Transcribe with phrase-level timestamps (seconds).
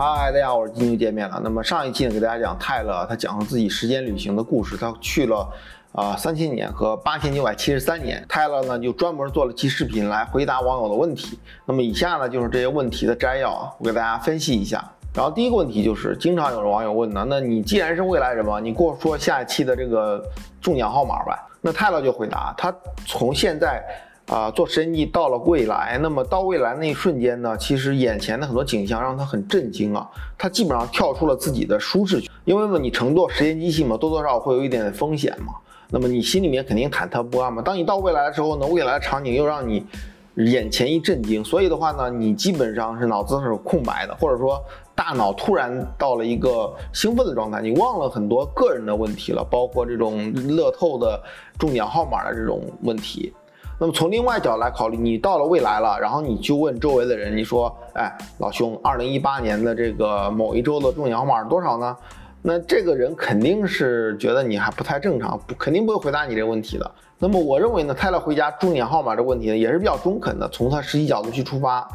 [0.00, 1.40] 嗨，大家好，我是金牛，见面了。
[1.42, 4.76] 那么上一期呢，给大家讲泰勒，他讲了自己时间旅行的故事。
[4.76, 5.52] 他去了
[5.90, 8.24] 啊三千年和八千九百七十三年。
[8.28, 11.36] 泰勒呢就专门做了期视频来回答网友的问题。
[11.66, 14.88] 那么以下呢就是这些问题的摘要啊，我给大家分析一下。
[15.12, 20.24] 然后第一个问题就是，经常有网友问呢，那你既然是未来人嘛，你给我说下一期的这个
[20.62, 21.44] 中奖号码吧。
[21.60, 22.72] 那泰勒就回答，他
[23.04, 23.84] 从现在。
[24.28, 35.54] 啊，做时间机到了未来，那么到未来那一瞬间呢，其实眼前的很多景象让他很震惊啊，他基本上跳出了自己的舒适区，因为嘛，你乘坐时间机器嘛，多多少少会有一点风险嘛，
[35.88, 37.62] 那么你心里面肯定忐忑不安嘛。
[37.62, 39.86] 当你到未来的时候呢，未来的场景又让你
[40.34, 44.62] 眼前一震惊，所以的话呢，你基本上是脑子是空白的，或者说
[44.94, 51.18] 大脑突然到了一个兴奋的状态，你忘了很多个人的问题了，包括这种乐透的
[51.58, 53.32] 中奖号码的这种问题。
[53.80, 61.96] 那么从另外角度来考虑，你到了未来了，然后你就问周围的人，你说，哎，老兄，二零一八年的这个某一周的中奖号码是多少呢？
[62.42, 66.90] 那这个人肯定是觉得你还不太正常，不肯定不会回答你这个问题的。
[67.20, 71.88] 那么我认为呢，泰勒回家中奖号码这个问题呢，也是比较中肯的，从他实际角度去出发，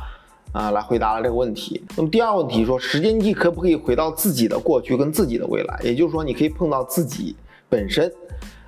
[0.54, 1.84] 啊，来回答了这个问题。
[1.98, 5.80] 那么第二个问题说，时间机可不可以回到自己的过去跟自己的未来？
[5.84, 7.36] 也就是说，你可以碰到自己
[7.68, 8.10] 本身。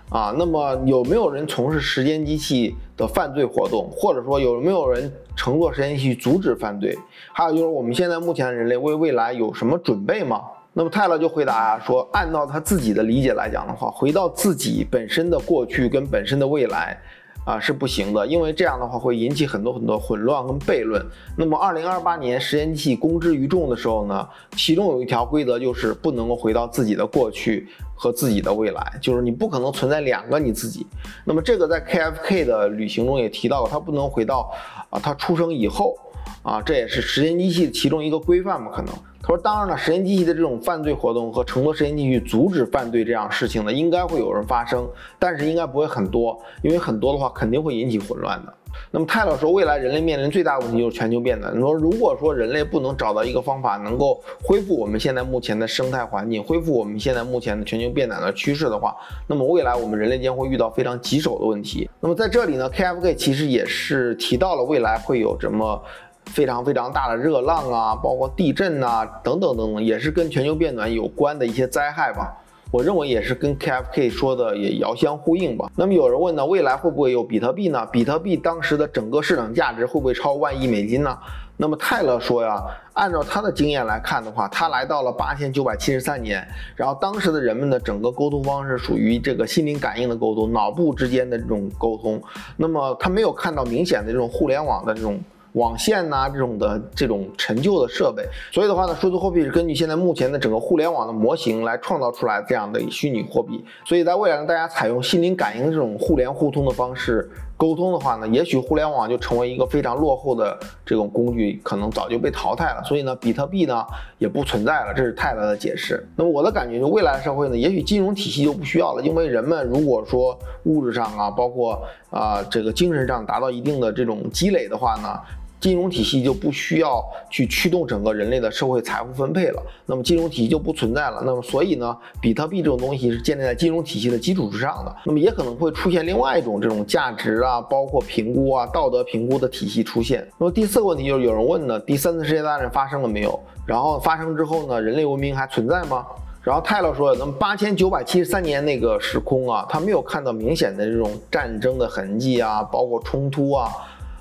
[0.10, 6.98] 啊，那么有没有人从事时间机器的犯罪活动，或者说有没有人乘坐时间机器阻止犯罪？
[7.34, 10.42] 还有就是我们现在目前人类为未来有什么准备吗？
[10.74, 16.98] 那么泰勒就回答啊，说按照他自己的理解来讲的话，回到自己本身的过去跟本身的未来。
[17.46, 21.00] 啊，是不行的，因为这样的话会引起很多很多混乱跟悖论。
[21.38, 30.86] 那么，二零二八年实验机器公之于众的时候呢，其中有一条规则就是不能够回到自己的过去和自己的未来，就是你不可能存在两个你自己。
[31.24, 34.52] 那么，这个在 KFK 的旅行中也提到了，他不能回到
[34.90, 35.98] 啊他出生以后
[36.46, 38.94] 啊，这也是时间机器其中一个规范嘛，可能。
[39.20, 48.54] 他说：“当然了，时间机器的这种犯罪活动和乘坐时间机器阻止犯罪这样事情呢，应该会有人发生，但是应该不会很多，因为很多的话肯定会引起混乱的。
[48.92, 51.52] 那么泰勒说，未来人类面临最大的问题就是全球变暖。
[51.56, 58.96] 你说如果说人类不能找到一个方法能够恢复我们现在目前的生态环境，恢复我们现在目前的全球变暖的趋势的话，
[59.26, 61.90] 那么未来我们人类将会遇到非常棘手的问题。
[62.00, 65.82] 那么在这里呢，KFK 其实也是提到了未来会有什么。”
[66.28, 72.36] 非常非常大的热浪啊，包括地震啊，等等等等，也是跟全球变暖有关的一些灾害吧。
[72.72, 75.70] 我认为也是跟 KFK 说的也遥相呼应吧。
[75.78, 77.86] 那么有人问呢，未来会不会有比特币呢？
[77.86, 81.18] 比特币当时的整个市场价值会不会超万亿美金呢？
[81.58, 82.62] 那么泰勒说呀，
[82.94, 92.22] 按照他的经验来看的话，他来到了八千九百七十三年，然后当时的人们的整个沟通方式属于这个心灵感应的沟通，脑部之间的这种沟通。
[92.58, 95.18] 那么他没有看到明显的这种互联网的这种。
[95.56, 103.64] 网线呐，这种的这种陈旧的设备，所以的话呢，数字货币是根据现在目前的整个互联网的模型来创造出来这样的虚拟货币。
[103.86, 112.84] 所以在未来呢，大家采用心灵感应这种互联互通的方式沟通的话呢，也许互联网就成为一个非常落后的这种工具，可能早就被淘汰了。
[112.84, 113.82] 所以呢，比特币呢
[114.18, 116.06] 也不存在了，这是泰勒的解释。
[116.18, 125.18] 那么我的感觉就未来社会呢，也许金融体系就不需要了，因为人们如果说物质上啊，包括啊这个精神上达到一定的这种积累的话呢。
[125.60, 131.24] 金融体系就不需要去驱动整个人类的社会财富分配了，那么金融体系就不存在了。
[131.26, 134.96] 那么所以呢，比特币这种东西是建立在金融体系的基础之上的。
[135.06, 140.28] 那么也可能会出现另外一种这种价值啊，包括评估啊、道德评估的体系出现。
[140.38, 143.40] 那么第四个问题就是有人问呢，第三次世界大战发生了没有？
[143.66, 146.06] 然后发生之后呢，人类文明还存在吗？
[146.44, 153.72] 然后泰勒说，那么八千九百七十三年那个时空啊，他没有看到明显的这种战争的痕迹啊，包括冲突啊。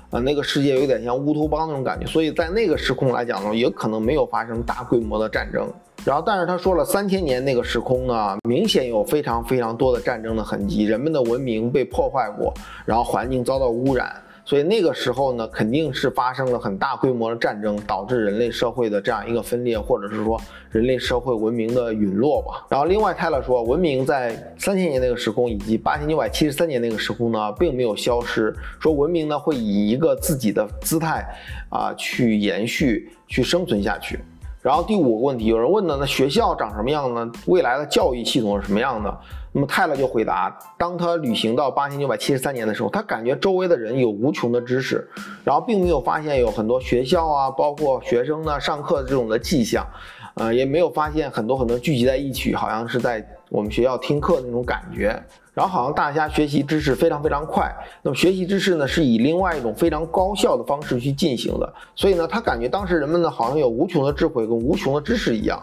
[0.09, 5.67] 啊，那个世界有点像乌托邦那种感觉，所以在那个时空来讲呢，也可能没有发生大规模的战争。
[6.03, 12.53] 然后，但是他说了，三千年那个时空呢，明显有非常非常多的战争的痕迹，人们的文明被破坏过，
[12.85, 14.15] 然后环境遭到污染。
[14.45, 20.39] 所以那个时候呢，肯定是发生了很大规模的战争，导致人类社会的这样一个分裂，或者是说
[20.69, 22.63] 人类社会文明的陨落吧。
[22.69, 31.25] 然后另外泰勒说，文明在三千年那个时空以及八千九百七十三年那个时空呢，并没有消失，说文明呢会以一个自己的姿态
[31.69, 34.19] 啊去延续、去生存下去。
[34.65, 37.31] 然后第五个问题，有人问呢，那学校长什么样呢？
[37.45, 39.15] 未来的教育系统是什么样的？
[39.51, 45.07] 那么泰勒就回答，当他旅行到八千九百七十三年的时候，他感觉周围的人有无穷的知识，
[45.43, 49.85] 然后并没有发现有很多学校啊，包括学生呢上课这种的迹象，
[50.33, 53.23] 呃，也没有发现很多很多聚集在一起，好像是在
[53.55, 55.21] 我们学校听课那种感觉。
[55.53, 65.57] 然后好像大家学习知识非常非常快，那么学习知识呢是以另外一种非常高效的方式去进行的，所以呢，他感觉当时人们呢好像有无穷的智慧跟无穷的知识一样，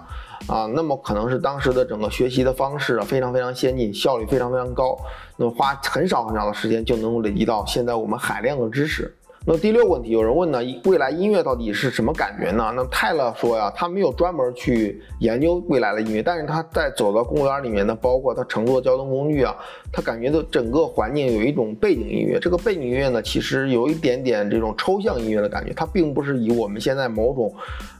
[0.46, 4.96] 啊，那么可能是当时的整个学习的方式啊非常非常先进，效率非常非常高，
[5.36, 9.14] 那么花很少很少的时间就能够累积到现在我们海量的知识。
[9.44, 12.72] 那第六个问题，有人问呢，未来音乐到底是什么感觉呢？
[12.76, 19.52] 那泰勒说呀，他没有专门去研究未来的音乐，但是他在走到公园里面呢，包括他乘坐交通工具啊，
[19.92, 22.38] 他感觉到整个环境有一种背景音乐。
[22.40, 27.52] 这个背景音乐呢，其实有一点点这种抽象音乐的感觉，它并不是以我们现在某种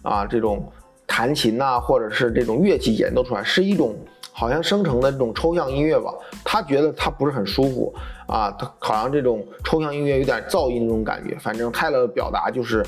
[0.03, 0.65] 啊这种
[1.09, 3.97] 弹琴呐，或者是这种乐器演奏出来，是一种。
[4.33, 6.13] 好像生成的这种抽象音乐吧，
[6.43, 7.95] 他觉得他不是很舒服
[8.27, 11.37] 啊，他好像这种抽象音乐有点噪音那种感觉。
[11.39, 12.85] 反正泰勒的表达就是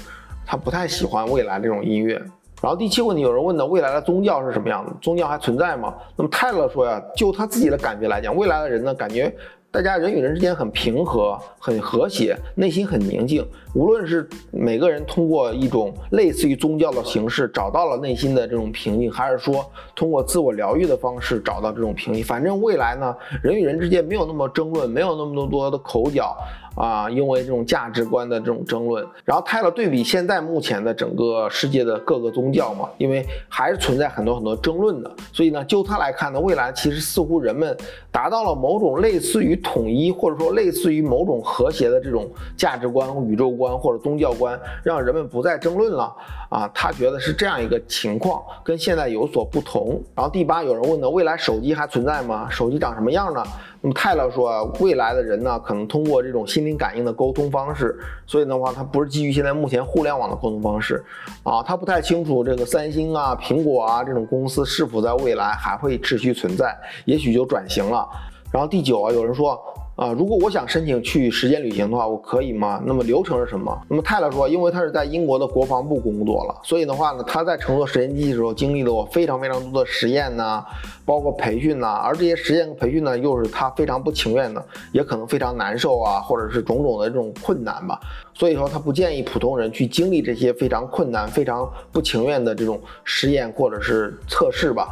[0.47, 2.15] 他不太喜欢未来这种音乐。
[2.63, 4.93] 然后第七个问题，有人问呢，未来的宗教是什么样的？
[5.03, 5.95] 宗教还存在吗？
[6.17, 9.35] 那么泰勒说呀，就他自己的感觉来讲，未来的人呢，感觉。
[9.75, 13.45] 大家人与人之间很平和、很和谐，内心很宁静。
[13.75, 26.37] 无论是每个人通过一种类似于宗教的形式找到了内心的这种平静，还是说通过自我疗愈的方式找到这种平静，反正未来呢，人与人之间没有那么争论，没有那么多的口角。
[26.75, 37.77] 啊，因为这种价值观的这种争论，然后泰勒对比现在目前的整个世界的各个宗教嘛，因为还是存在很多很多争论的，所以呢，就他来看呢，未来其实似乎人们
[38.11, 46.15] 达到了某种类似于统一，或者说类似于某种和谐的这种价值观、宇宙观或者宗教观，让人们不再争论了。
[46.51, 50.01] 啊，他觉得是这样一个情况，跟现在有所不同。
[50.15, 52.49] 然后第八，有人问呢，未来手机还存在吗？
[52.49, 53.43] 手机长什么样呢？
[53.81, 57.95] 那么泰勒说，未来的人呢，可能通过这种新心灵感应的沟通方式，
[58.27, 61.05] 所以的话，它不是基于现在目前互联网的沟通方式。
[61.43, 66.75] 啊，他不太清楚这个三星啊、苹果啊这种公司是否在未来还会持续存在，
[67.05, 68.09] 也许就转型了。
[68.51, 69.63] 然后第九啊，有人说。
[69.97, 72.83] 啊，如果我想申请去时间旅行的话，我可以吗？
[72.85, 73.81] 那么流程是什么？
[73.89, 80.65] 那么泰勒说，因为他是在英国的国防部工作了，所以的话呢，他在乘坐时间机器的时候经历了我非常非常多的实验呐，
[81.05, 88.01] 包括培训呐，而这些实验和培训呢，又是他非常不情愿的，也可能非常难受啊，或者是种种的这种困难吧。
[88.35, 94.89] 所以说，他不建议普通人去经历这些非常困难、非常不情愿的这种实验或者是测试吧。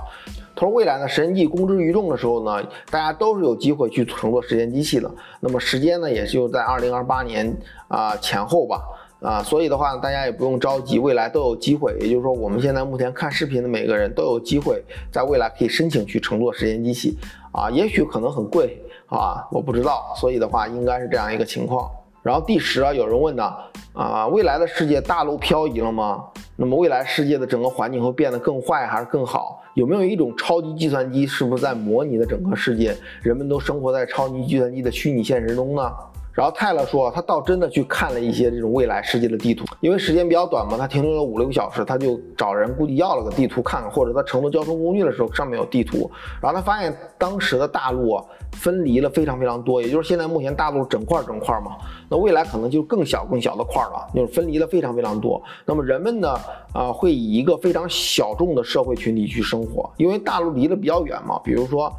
[0.62, 5.10] 他说：“未来呢，时间机公之于众的时候呢，大家都是有机会去乘坐时间机器的。
[5.40, 7.52] 那么时间呢，也就在二零二八年
[7.88, 8.80] 啊前后吧。
[9.20, 11.96] 啊，所以的话呢，大家也不用着急，未来都有机会。
[11.98, 14.80] 也就是说，我们现在目前看视频的每个人都有机会，
[15.10, 17.18] 在未来可以申请去乘坐时间机器。
[17.50, 20.14] 啊，也许可能很贵啊，我不知道。
[20.16, 21.90] 所以的话，应该是这样一个情况。
[22.22, 23.52] 然后第十啊，有人问呢，
[23.94, 26.24] 啊，未来的世界大陆漂移了吗？
[26.54, 32.96] 那么未来世界的整个环境会变得更坏还是更好？”有没有一种超级计算机，是不是在模拟的整个世界？
[33.22, 35.90] 人们都生活在超级计算机的虚拟现实中呢？
[36.32, 48.18] 然后泰勒说，他倒真的去看了一些这种未来世界的地图，因为时间比较短嘛，他停留了五六个小时，他就找人估计要了个地图看看，或者他乘坐交通工具的时候上面有地图，然后他发现当时的大陆
[48.52, 51.76] 分离了非常非常多，也就是现在目前大陆整块整块嘛，
[52.08, 55.42] 那未来可能就更小更小的块了，就是分离了非常非常多。
[55.66, 56.34] 那么人们呢
[56.72, 61.92] 啊会以一个非常小众的社会群体去生活，因为大陆离得比较远嘛，比如说。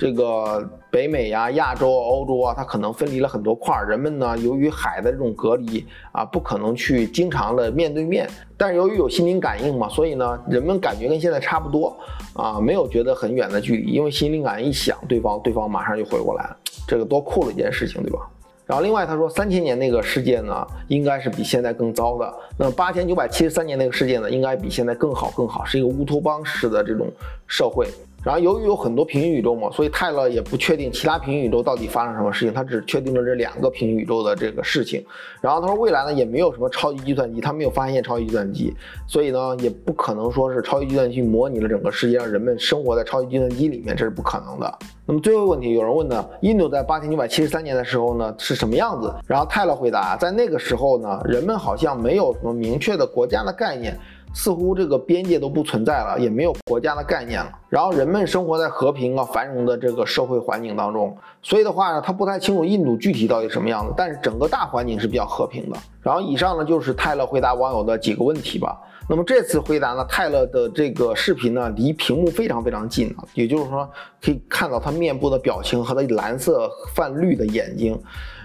[0.00, 3.86] 这个北美呀、亚洲、啊欧洲啊，它可能分离了很多块儿。
[3.86, 8.26] 人们呢，由于海的这种隔离啊，不可能去经常的面对面。
[8.56, 11.94] 但是由于有心灵感应嘛，所以呢，人们感觉跟现在差不多
[12.32, 13.92] 啊，没有觉得很远的距离。
[13.92, 16.48] 因为心灵感应一响，对方对方马上就回过来，
[16.88, 18.20] 这个多酷的一件事情，对吧？
[18.64, 22.34] 然后另外他说，三千年那个世界呢，应该是比现在更糟的。
[22.56, 27.06] 那八千九百七十三年那个世界呢，应该比现在更好更好，是一个乌托邦式的这种
[27.46, 27.86] 社会。
[28.22, 35.04] 然后由于有很多平行宇宙嘛，所以泰勒也不确定其他平行宇宙到底发生什么事情，他只确定了这两个平行宇宙的这个事情。
[35.40, 38.74] 然后他说未来呢也没有什么超级计算机，他没有发现超级计算机，
[39.06, 44.78] 所以呢也不可能说是超级计算机模拟了整个世界，让人们生活在超级计算机里面，这是不可能的。
[45.06, 49.12] 那么最后一个问题，有人问呢，印度在八千九百七十三年的时候呢是什么样子？
[49.26, 53.98] 然后泰勒回答，在那个时候呢，人们好像没有什么明确的国家的概念。
[54.32, 57.50] 似乎这个边界都不存在了，也没有国家的概念了。
[57.68, 65.76] 然后人们生活在和平啊繁荣的这个社会环境当中，所以的话呢，他不太清楚印度具体到底什么样子，但是整个大环境是比较和平的。
[66.00, 68.80] 然后以上呢就是泰勒回答网友的几个问题吧。
[69.08, 73.88] 那么这次回答呢，泰勒的这个视频呢离屏幕非常非常近啊，也就是说
[74.22, 78.00] 可以看到他面部的表情和他蓝色泛绿的眼睛。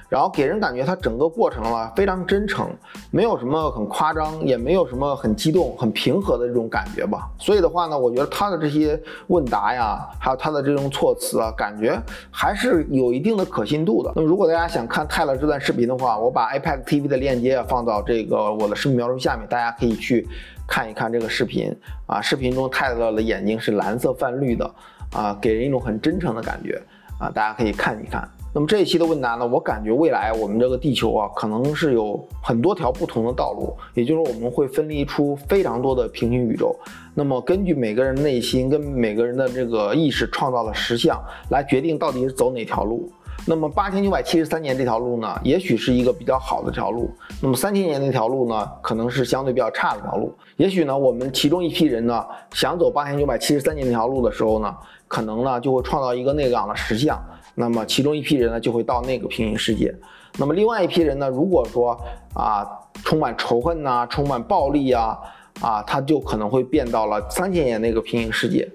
[0.07, 2.69] 然后给人感觉他整个过程啊非常真诚，
[3.11, 7.29] 没有什么很夸张，也没有什么很激动、很平和的这种感觉吧。
[7.39, 14.13] 所以的话呢，我觉得他的这些问答呀，还有他的这种措辞啊，感觉还是有一定的可信度的。
[14.15, 20.27] 那么如果大家想看泰勒这段视频的话，我把 iPad TV 的链接放到这个我的视频描述下面，大家可以去
[20.67, 22.21] 看一看这个视频啊。
[22.21, 24.71] 视频中泰勒的眼睛是蓝色泛绿的
[25.13, 26.81] 啊，给人一种很真诚的感觉
[27.19, 28.29] 啊，大家可以看一看。
[28.55, 36.73] 那么这一期的问答呢，我感觉未来我们这个地球啊，可能是有很多条不同的道路，也就是我们会分离出非常多的平行宇宙。
[37.13, 43.11] 那么根据每个人内心跟每个人的这个意识创造的实相来决定到底是走哪条路。
[43.45, 47.11] 那么八千九百七十三年这条路呢，也许是一个比较好的条路。
[47.41, 50.33] 那么三千年那条路呢，可能是相对比较差的条路。
[50.55, 54.73] 也许呢，我们其中一批人呢，想走八千九百七十三年那条路的时候呢，
[55.09, 57.21] 可能呢就会创造一个那样的实相。
[57.55, 59.95] 那么其中一批人呢，就会到那个平行世界。
[60.37, 61.97] 那么另外一批人呢，如果说
[62.33, 62.67] 啊
[63.03, 65.17] 充满仇恨呐，充满暴力呀，
[65.61, 68.69] 啊，他就可能会变到了三千年那个平行世界。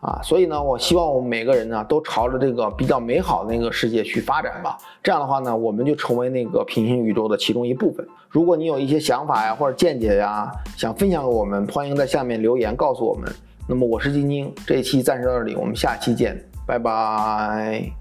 [0.00, 4.78] 啊，所以呢，我希望我们每个人呢，都朝着这个比较美好的那个世界去发展吧。
[5.02, 8.06] 这样的话呢，我们就成为那个平行宇宙的其中一部分。
[8.30, 13.30] 如果你有一些想法呀，或者见解呀，想分享给我们，欢迎在下面留言告诉我们。
[13.68, 17.99] 那么我是晶晶，这一期暂时到这里，我们下期见，拜拜。